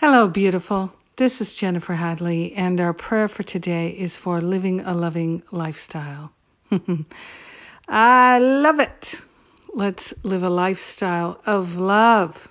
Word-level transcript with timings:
Hello, 0.00 0.28
beautiful. 0.28 0.90
This 1.16 1.42
is 1.42 1.54
Jennifer 1.54 1.92
Hadley, 1.92 2.54
and 2.54 2.80
our 2.80 2.94
prayer 2.94 3.28
for 3.28 3.42
today 3.42 3.90
is 3.90 4.16
for 4.16 4.40
living 4.40 4.80
a 4.80 4.94
loving 4.94 5.42
lifestyle. 5.50 6.32
I 7.86 8.38
love 8.38 8.80
it. 8.80 9.20
Let's 9.74 10.14
live 10.22 10.42
a 10.42 10.48
lifestyle 10.48 11.38
of 11.44 11.76
love. 11.76 12.50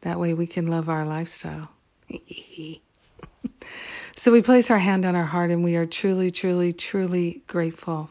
That 0.00 0.18
way 0.18 0.32
we 0.32 0.46
can 0.46 0.68
love 0.68 0.88
our 0.88 1.04
lifestyle. 1.04 1.68
so 4.16 4.32
we 4.32 4.40
place 4.40 4.70
our 4.70 4.78
hand 4.78 5.04
on 5.04 5.14
our 5.14 5.26
heart 5.26 5.50
and 5.50 5.62
we 5.62 5.76
are 5.76 5.84
truly, 5.84 6.30
truly, 6.30 6.72
truly 6.72 7.42
grateful 7.46 8.08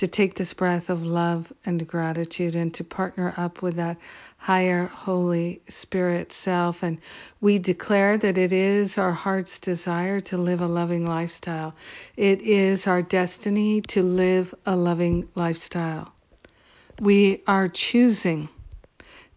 to 0.00 0.06
take 0.06 0.34
this 0.34 0.54
breath 0.54 0.88
of 0.88 1.04
love 1.04 1.52
and 1.66 1.86
gratitude 1.86 2.56
and 2.56 2.72
to 2.72 2.82
partner 2.82 3.34
up 3.36 3.60
with 3.60 3.76
that 3.76 3.98
higher 4.38 4.86
Holy 4.86 5.60
Spirit 5.68 6.32
self. 6.32 6.82
And 6.82 6.96
we 7.42 7.58
declare 7.58 8.16
that 8.16 8.38
it 8.38 8.50
is 8.50 8.96
our 8.96 9.12
heart's 9.12 9.58
desire 9.58 10.20
to 10.20 10.38
live 10.38 10.62
a 10.62 10.66
loving 10.66 11.04
lifestyle. 11.04 11.74
It 12.16 12.40
is 12.40 12.86
our 12.86 13.02
destiny 13.02 13.82
to 13.88 14.02
live 14.02 14.54
a 14.64 14.74
loving 14.74 15.28
lifestyle. 15.34 16.10
We 16.98 17.42
are 17.46 17.68
choosing 17.68 18.48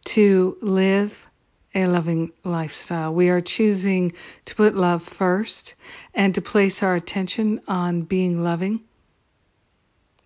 to 0.06 0.58
live 0.62 1.28
a 1.76 1.88
loving 1.88 2.32
lifestyle. 2.46 3.14
We 3.14 3.28
are 3.28 3.42
choosing 3.42 4.14
to 4.46 4.56
put 4.56 4.76
love 4.76 5.04
first 5.04 5.76
and 6.14 6.34
to 6.36 6.42
place 6.42 6.82
our 6.84 6.96
attention 6.96 7.60
on 7.68 8.04
being 8.04 8.42
loving 8.42 8.80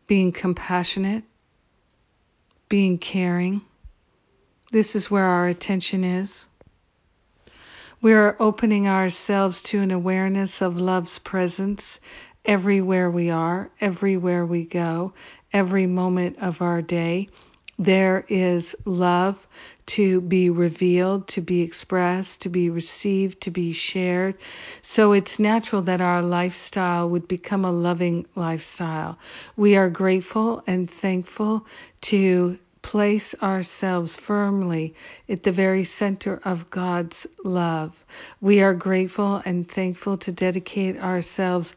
being 0.08 0.32
compassionate, 0.32 1.24
being 2.70 2.98
caring. 2.98 3.62
This 4.72 4.96
is 4.96 5.12
where 5.12 5.26
our 5.26 5.48
attention 5.48 6.04
is. 6.04 6.48
We 8.02 8.14
are 8.14 8.36
opening 8.40 8.88
ourselves 8.88 9.64
to 9.64 9.80
an 9.80 9.92
awareness 9.92 10.62
of 10.62 10.80
love's 10.80 11.20
presence 11.20 12.00
everywhere 12.46 13.12
we 13.12 13.30
are, 13.30 13.70
everywhere 13.82 14.46
we 14.46 14.64
go, 14.64 15.14
every 15.52 15.88
moment 15.88 16.38
of 16.40 16.62
our 16.62 16.82
day. 16.82 17.30
There 17.80 18.26
is 18.28 18.76
love 18.86 19.48
to 19.88 20.20
be 20.22 20.50
revealed, 20.50 21.28
to 21.30 21.42
be 21.42 21.62
expressed, 21.62 22.42
to 22.42 22.50
be 22.50 22.70
received, 22.70 23.42
to 23.42 23.52
be 23.52 23.72
shared. 23.72 24.36
So 24.82 25.14
it's 25.14 25.40
natural 25.40 25.84
that 25.84 26.02
our 26.02 26.22
lifestyle 26.22 27.08
would 27.10 27.28
become 27.28 27.64
a 27.64 27.72
loving 27.72 28.26
lifestyle. 28.36 29.18
We 29.56 29.78
are 29.78 29.90
grateful 29.90 30.64
and 30.66 30.90
thankful 30.90 31.66
to 32.02 32.58
place 32.82 33.36
ourselves 33.44 34.16
firmly 34.16 34.96
at 35.28 35.44
the 35.44 35.52
very 35.52 35.84
center 35.84 36.40
of 36.46 36.70
God's 36.70 37.28
love. 37.44 38.06
We 38.40 38.62
are 38.62 38.74
grateful 38.74 39.42
and 39.46 39.70
thankful 39.70 40.18
to 40.20 40.32
dedicate 40.32 40.98
ourselves 40.98 41.76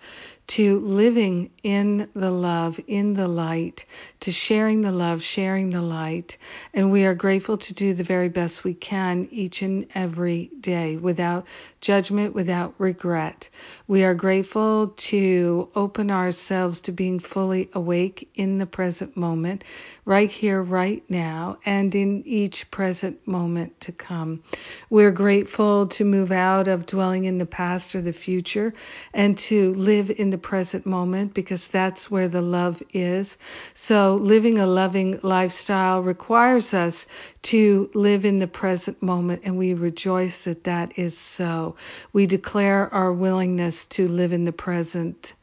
to 0.50 0.80
living 0.80 1.48
in 1.62 2.08
the 2.12 2.30
love, 2.30 2.80
in 2.88 3.14
the 3.14 3.28
light, 3.28 3.84
to 4.18 4.32
sharing 4.32 4.80
the 4.80 4.90
love, 4.90 5.22
sharing 5.22 5.70
the 5.70 5.80
light. 5.80 6.38
And 6.74 6.90
we 6.90 7.04
are 7.04 7.14
grateful 7.14 7.56
to 7.58 7.72
do 7.72 7.94
the 7.94 8.02
very 8.02 8.28
best 8.28 8.64
we 8.64 8.74
can 8.74 9.28
each 9.30 9.62
and 9.62 9.86
every 9.94 10.50
day 10.60 10.96
without 10.96 11.46
judgment, 11.80 12.34
without 12.34 12.74
regret. 12.78 13.48
We 13.86 14.02
are 14.02 14.14
grateful 14.14 14.88
to 14.88 15.68
open 15.76 16.10
ourselves 16.10 16.80
to 16.82 16.92
being 16.92 17.20
fully 17.20 17.70
awake 17.72 18.28
in 18.34 18.58
the 18.58 18.66
present 18.66 19.16
moment, 19.16 19.62
right 20.04 20.30
here, 20.30 20.60
right 20.60 21.04
now, 21.08 21.58
and 21.64 21.94
in 21.94 22.24
each 22.26 22.68
present 22.72 23.24
moment 23.24 23.78
to 23.82 23.92
come. 23.92 24.42
We're 24.90 25.12
grateful 25.12 25.86
to 25.86 26.04
move 26.04 26.32
out 26.32 26.66
of 26.66 26.86
dwelling 26.86 27.26
in 27.26 27.38
the 27.38 27.46
past 27.46 27.94
or 27.94 28.02
the 28.02 28.12
future 28.12 28.74
and 29.14 29.38
to 29.38 29.74
live 29.74 30.10
in 30.10 30.30
the 30.30 30.39
present 30.42 30.86
moment 30.86 31.34
because 31.34 31.68
that's 31.68 32.10
where 32.10 32.28
the 32.28 32.42
love 32.42 32.82
is. 32.92 33.36
So, 33.74 34.16
living 34.16 34.58
a 34.58 34.66
loving 34.66 35.20
lifestyle 35.22 36.02
requires 36.02 36.74
us 36.74 37.06
to 37.42 37.90
live 37.94 38.24
in 38.24 38.38
the 38.38 38.46
present 38.46 39.02
moment, 39.02 39.42
and 39.44 39.56
we 39.56 39.74
rejoice 39.74 40.44
that 40.44 40.64
that 40.64 40.98
is 40.98 41.16
so. 41.16 41.76
We 42.12 42.26
declare 42.26 42.92
our 42.92 43.12
willingness 43.12 43.84
to 43.96 44.08
live 44.08 44.32
in 44.32 44.44
the 44.44 44.52
present 44.52 45.34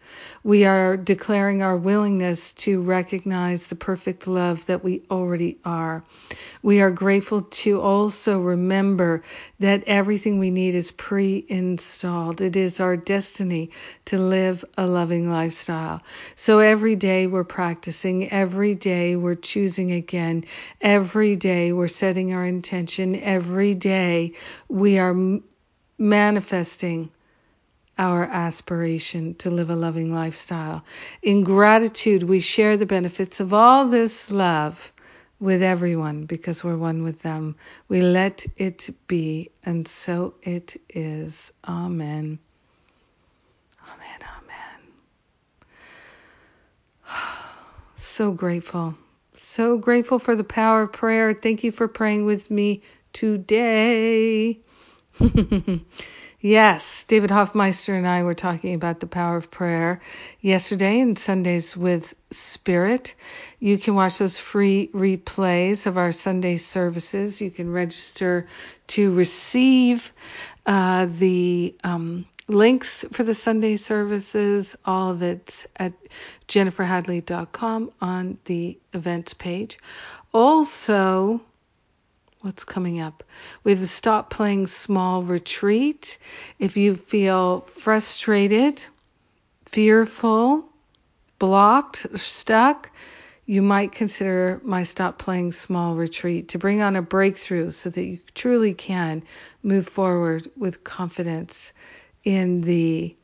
we 0.41 0.63
are 0.63 0.95
declaring 0.95 1.61
our 1.61 1.75
willingness 1.75 2.53
to 2.53 2.81
recognize 2.81 3.67
the 3.67 3.75
perfect 3.75 4.25
love 4.25 4.65
that 4.67 4.81
we 4.81 5.03
already 5.11 5.57
are. 5.65 6.03
We 6.63 6.79
are 6.79 6.91
grateful 6.91 7.41
to 7.41 7.81
also 7.81 8.39
remember 8.39 9.23
that 9.59 9.83
everything 9.85 10.39
we 10.39 10.49
need 10.49 10.75
is 10.75 10.91
pre 10.91 11.45
installed. 11.49 12.39
It 12.39 12.55
is 12.55 12.79
our 12.79 12.95
destiny 12.95 13.71
to 14.05 14.17
live 14.17 14.63
a 14.77 14.86
loving 14.87 15.29
lifestyle. 15.29 16.01
So 16.35 16.59
every 16.59 16.95
day 16.95 17.27
we're 17.27 17.43
practicing, 17.43 18.31
every 18.31 18.75
day 18.75 19.15
we're 19.15 19.35
choosing 19.35 19.91
again, 19.91 20.45
every 20.81 21.35
day 21.35 21.71
we're 21.71 21.87
setting 21.87 22.33
our 22.33 22.45
intention, 22.45 23.15
every 23.15 23.73
day 23.73 24.33
we 24.69 24.97
are 24.99 25.15
manifesting 25.97 27.11
our 27.97 28.23
aspiration 28.23 29.35
to 29.35 29.49
live 29.49 29.69
a 29.69 29.75
loving 29.75 30.13
lifestyle. 30.13 30.83
In 31.23 31.43
gratitude, 31.43 32.23
we 32.23 32.39
share 32.39 32.77
the 32.77 32.85
benefits 32.85 33.39
of 33.39 33.53
all 33.53 33.87
this 33.87 34.29
love 34.29 34.93
with 35.39 35.61
everyone 35.61 36.25
because 36.25 36.63
we're 36.63 36.77
one 36.77 37.03
with 37.03 37.21
them. 37.21 37.55
We 37.87 38.01
let 38.01 38.45
it 38.55 38.89
be, 39.07 39.51
and 39.63 39.87
so 39.87 40.35
it 40.43 40.79
is. 40.89 41.51
Amen. 41.67 42.39
So 48.17 48.31
grateful. 48.31 48.95
So 49.35 49.77
grateful 49.77 50.17
for 50.17 50.35
the 50.35 50.43
power 50.43 50.81
of 50.81 50.91
prayer. 50.91 51.35
Thank 51.35 51.63
you 51.63 51.71
for 51.71 51.87
praying 51.87 52.25
with 52.25 52.49
me 52.49 52.81
today. 53.13 54.59
Yes, 56.47 57.03
David 57.03 57.29
Hoffmeister 57.29 57.93
and 57.93 58.07
I 58.07 58.23
were 58.23 58.33
talking 58.33 58.73
about 58.73 59.01
the 59.01 59.05
power 59.05 59.35
of 59.35 59.51
prayer 59.51 59.99
yesterday 60.39 61.01
in 61.01 61.17
Sundays 61.17 61.75
with 61.75 62.15
Spirit. 62.31 63.15
You 63.59 63.77
can 63.77 63.95
watch 63.95 64.17
those 64.17 64.37
free 64.37 64.87
replays 64.93 65.87
of 65.87 65.97
our 65.97 66.13
Sunday 66.13 66.55
services. 66.55 67.41
You 67.41 67.51
can 67.51 67.69
register 67.69 68.47
to 68.95 69.13
receive 69.13 70.13
uh, 70.65 71.07
the 71.07 71.75
um, 71.83 72.25
links 72.47 73.03
for 73.11 73.23
the 73.23 73.35
Sunday 73.35 73.75
services, 73.75 74.77
all 74.85 75.09
of 75.11 75.23
it 75.23 75.65
at 75.75 75.91
jenniferhadley.com 76.47 77.91
on 77.99 78.37
the 78.45 78.79
events 78.93 79.33
page. 79.33 79.79
Also, 80.33 81.41
what's 82.41 82.63
coming 82.63 82.99
up. 82.99 83.23
We 83.63 83.71
have 83.71 83.79
the 83.79 83.87
Stop 83.87 84.29
Playing 84.29 84.67
Small 84.67 85.23
retreat. 85.23 86.17
If 86.59 86.77
you 86.77 86.95
feel 86.95 87.61
frustrated, 87.61 88.83
fearful, 89.65 90.65
blocked, 91.39 92.07
stuck, 92.15 92.91
you 93.45 93.61
might 93.61 93.91
consider 93.91 94.61
my 94.63 94.83
Stop 94.83 95.17
Playing 95.17 95.51
Small 95.51 95.95
retreat 95.95 96.49
to 96.49 96.59
bring 96.59 96.81
on 96.81 96.95
a 96.95 97.01
breakthrough 97.01 97.71
so 97.71 97.89
that 97.89 98.03
you 98.03 98.19
truly 98.35 98.73
can 98.73 99.23
move 99.63 99.87
forward 99.87 100.49
with 100.57 100.83
confidence 100.83 101.73
in 102.23 102.61
the 102.61 103.15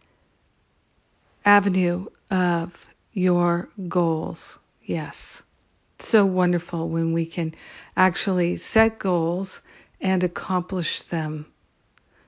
avenue 1.46 2.06
of 2.32 2.86
your 3.14 3.70
goals. 3.88 4.60
Yes 4.86 5.44
so 6.06 6.26
wonderful 6.26 6.90
when 6.90 7.14
we 7.14 7.26
can 7.26 7.54
actually 7.96 8.58
set 8.58 9.00
goals 9.00 9.62
and 10.02 10.24
accomplish 10.24 11.04
them. 11.04 11.46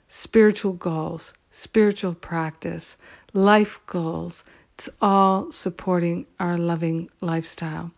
Spiritual 0.08 0.74
goals, 0.74 1.34
spiritual 1.52 2.14
practice, 2.14 2.98
life 3.34 3.82
goals, 3.86 4.44
it's 4.76 4.90
all 5.02 5.52
supporting 5.52 6.26
our 6.40 6.58
loving 6.58 7.10
lifestyle. 7.22 7.92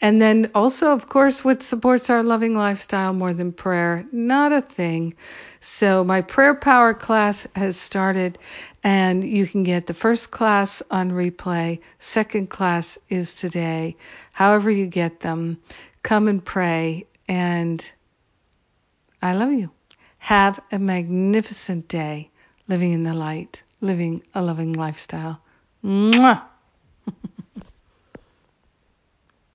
And 0.00 0.20
then 0.20 0.50
also, 0.54 0.92
of 0.92 1.08
course, 1.08 1.42
what 1.42 1.62
supports 1.62 2.10
our 2.10 2.22
loving 2.22 2.54
lifestyle 2.54 3.12
more 3.12 3.32
than 3.32 3.52
prayer? 3.52 4.04
Not 4.12 4.52
a 4.52 4.60
thing. 4.60 5.14
So 5.60 6.04
my 6.04 6.20
prayer 6.20 6.54
power 6.54 6.92
class 6.92 7.46
has 7.56 7.76
started 7.76 8.38
and 8.84 9.24
you 9.24 9.46
can 9.46 9.62
get 9.62 9.86
the 9.86 9.94
first 9.94 10.30
class 10.30 10.82
on 10.90 11.12
replay. 11.12 11.80
Second 11.98 12.50
class 12.50 12.98
is 13.08 13.34
today. 13.34 13.96
However 14.32 14.70
you 14.70 14.86
get 14.86 15.20
them, 15.20 15.58
come 16.02 16.28
and 16.28 16.44
pray 16.44 17.06
and 17.28 17.92
I 19.22 19.34
love 19.34 19.52
you. 19.52 19.70
Have 20.18 20.60
a 20.70 20.78
magnificent 20.78 21.88
day 21.88 22.30
living 22.68 22.92
in 22.92 23.02
the 23.02 23.14
light, 23.14 23.62
living 23.80 24.22
a 24.34 24.42
loving 24.42 24.72
lifestyle. 24.72 25.40
Mwah! 25.82 26.42